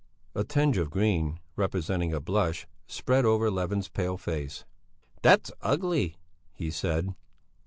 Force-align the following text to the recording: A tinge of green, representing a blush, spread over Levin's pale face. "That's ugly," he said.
A 0.33 0.43
tinge 0.43 0.79
of 0.79 0.89
green, 0.89 1.39
representing 1.55 2.11
a 2.11 2.19
blush, 2.19 2.65
spread 2.87 3.23
over 3.23 3.51
Levin's 3.51 3.87
pale 3.87 4.17
face. 4.17 4.65
"That's 5.21 5.51
ugly," 5.61 6.17
he 6.55 6.71
said. 6.71 7.13